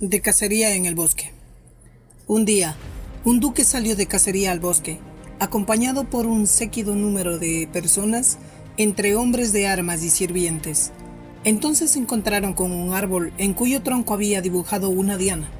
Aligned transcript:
De 0.00 0.22
cacería 0.22 0.74
en 0.74 0.86
el 0.86 0.94
bosque. 0.94 1.30
Un 2.26 2.46
día, 2.46 2.74
un 3.26 3.38
duque 3.38 3.64
salió 3.64 3.96
de 3.96 4.06
cacería 4.06 4.50
al 4.50 4.58
bosque, 4.58 4.98
acompañado 5.40 6.04
por 6.08 6.24
un 6.24 6.46
séquido 6.46 6.94
número 6.94 7.38
de 7.38 7.68
personas, 7.70 8.38
entre 8.78 9.14
hombres 9.14 9.52
de 9.52 9.66
armas 9.66 10.02
y 10.02 10.08
sirvientes. 10.08 10.92
Entonces 11.44 11.90
se 11.90 11.98
encontraron 11.98 12.54
con 12.54 12.72
un 12.72 12.94
árbol 12.94 13.30
en 13.36 13.52
cuyo 13.52 13.82
tronco 13.82 14.14
había 14.14 14.40
dibujado 14.40 14.88
una 14.88 15.18
diana, 15.18 15.50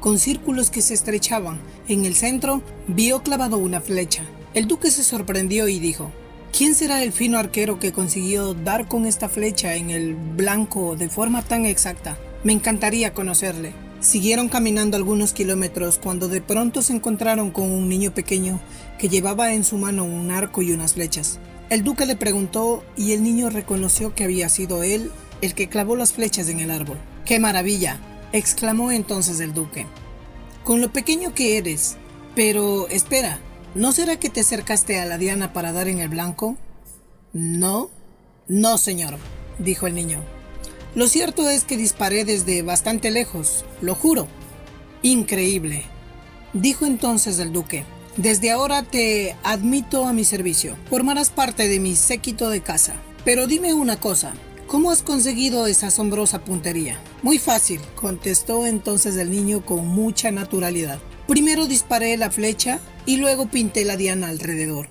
con 0.00 0.18
círculos 0.18 0.70
que 0.70 0.80
se 0.80 0.94
estrechaban. 0.94 1.60
En 1.86 2.06
el 2.06 2.14
centro 2.14 2.62
vio 2.86 3.22
clavado 3.22 3.58
una 3.58 3.82
flecha. 3.82 4.22
El 4.54 4.68
duque 4.68 4.90
se 4.90 5.04
sorprendió 5.04 5.68
y 5.68 5.80
dijo, 5.80 6.10
¿Quién 6.50 6.74
será 6.74 7.02
el 7.02 7.12
fino 7.12 7.36
arquero 7.36 7.78
que 7.78 7.92
consiguió 7.92 8.54
dar 8.54 8.88
con 8.88 9.04
esta 9.04 9.28
flecha 9.28 9.74
en 9.74 9.90
el 9.90 10.14
blanco 10.14 10.96
de 10.96 11.10
forma 11.10 11.42
tan 11.42 11.66
exacta? 11.66 12.16
Me 12.46 12.52
encantaría 12.52 13.12
conocerle. 13.12 13.72
Siguieron 13.98 14.48
caminando 14.48 14.96
algunos 14.96 15.32
kilómetros 15.32 15.98
cuando 15.98 16.28
de 16.28 16.40
pronto 16.40 16.80
se 16.80 16.92
encontraron 16.92 17.50
con 17.50 17.72
un 17.72 17.88
niño 17.88 18.14
pequeño 18.14 18.60
que 19.00 19.08
llevaba 19.08 19.52
en 19.52 19.64
su 19.64 19.78
mano 19.78 20.04
un 20.04 20.30
arco 20.30 20.62
y 20.62 20.70
unas 20.70 20.94
flechas. 20.94 21.40
El 21.70 21.82
duque 21.82 22.06
le 22.06 22.14
preguntó 22.14 22.84
y 22.96 23.14
el 23.14 23.24
niño 23.24 23.50
reconoció 23.50 24.14
que 24.14 24.22
había 24.22 24.48
sido 24.48 24.84
él 24.84 25.10
el 25.40 25.54
que 25.54 25.68
clavó 25.68 25.96
las 25.96 26.12
flechas 26.12 26.48
en 26.48 26.60
el 26.60 26.70
árbol. 26.70 26.98
¡Qué 27.24 27.40
maravilla! 27.40 27.98
exclamó 28.32 28.92
entonces 28.92 29.40
el 29.40 29.52
duque. 29.52 29.84
Con 30.62 30.80
lo 30.80 30.92
pequeño 30.92 31.34
que 31.34 31.58
eres. 31.58 31.96
Pero 32.36 32.86
espera, 32.90 33.40
¿no 33.74 33.90
será 33.90 34.20
que 34.20 34.30
te 34.30 34.42
acercaste 34.42 35.00
a 35.00 35.06
la 35.06 35.18
diana 35.18 35.52
para 35.52 35.72
dar 35.72 35.88
en 35.88 35.98
el 35.98 36.10
blanco? 36.10 36.56
No. 37.32 37.90
No, 38.46 38.78
señor, 38.78 39.18
dijo 39.58 39.88
el 39.88 39.96
niño. 39.96 40.36
Lo 40.96 41.08
cierto 41.08 41.50
es 41.50 41.64
que 41.64 41.76
disparé 41.76 42.24
desde 42.24 42.62
bastante 42.62 43.10
lejos, 43.10 43.66
lo 43.82 43.94
juro. 43.94 44.28
Increíble, 45.02 45.84
dijo 46.54 46.86
entonces 46.86 47.38
el 47.38 47.52
duque. 47.52 47.84
Desde 48.16 48.50
ahora 48.50 48.82
te 48.82 49.36
admito 49.42 50.06
a 50.06 50.14
mi 50.14 50.24
servicio. 50.24 50.74
Formarás 50.88 51.28
parte 51.28 51.68
de 51.68 51.80
mi 51.80 51.96
séquito 51.96 52.48
de 52.48 52.62
casa. 52.62 52.94
Pero 53.26 53.46
dime 53.46 53.74
una 53.74 54.00
cosa, 54.00 54.32
¿cómo 54.66 54.90
has 54.90 55.02
conseguido 55.02 55.66
esa 55.66 55.88
asombrosa 55.88 56.42
puntería? 56.44 56.98
Muy 57.22 57.38
fácil, 57.38 57.82
contestó 57.94 58.66
entonces 58.66 59.16
el 59.16 59.30
niño 59.30 59.66
con 59.66 59.86
mucha 59.86 60.30
naturalidad. 60.30 60.98
Primero 61.28 61.66
disparé 61.66 62.16
la 62.16 62.30
flecha 62.30 62.80
y 63.04 63.18
luego 63.18 63.50
pinté 63.50 63.84
la 63.84 63.98
diana 63.98 64.28
alrededor. 64.28 64.88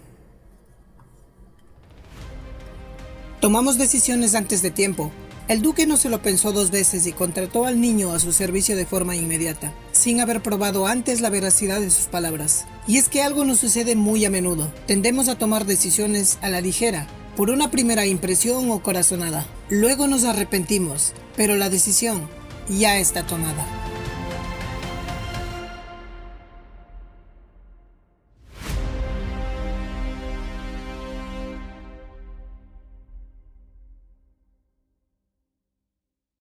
Tomamos 3.41 3.79
decisiones 3.79 4.35
antes 4.35 4.61
de 4.61 4.69
tiempo, 4.69 5.11
el 5.47 5.61
duque 5.61 5.85
no 5.85 5.95
se 5.95 6.09
lo 6.09 6.21
pensó 6.21 6.51
dos 6.51 6.71
veces 6.71 7.05
y 7.05 7.11
contrató 7.11 7.65
al 7.65 7.79
niño 7.79 8.13
a 8.13 8.19
su 8.19 8.33
servicio 8.33 8.75
de 8.75 8.85
forma 8.85 9.15
inmediata, 9.15 9.73
sin 9.91 10.19
haber 10.19 10.41
probado 10.41 10.87
antes 10.87 11.21
la 11.21 11.29
veracidad 11.29 11.79
de 11.79 11.91
sus 11.91 12.05
palabras. 12.05 12.65
Y 12.87 12.97
es 12.97 13.09
que 13.09 13.21
algo 13.21 13.45
nos 13.45 13.59
sucede 13.59 13.95
muy 13.95 14.25
a 14.25 14.29
menudo. 14.29 14.71
Tendemos 14.87 15.27
a 15.27 15.37
tomar 15.37 15.65
decisiones 15.65 16.39
a 16.41 16.49
la 16.49 16.61
ligera, 16.61 17.07
por 17.35 17.49
una 17.49 17.69
primera 17.69 18.05
impresión 18.05 18.71
o 18.71 18.81
corazonada. 18.81 19.45
Luego 19.69 20.07
nos 20.07 20.23
arrepentimos, 20.23 21.13
pero 21.35 21.55
la 21.57 21.69
decisión 21.69 22.27
ya 22.69 22.97
está 22.97 23.27
tomada. 23.27 23.84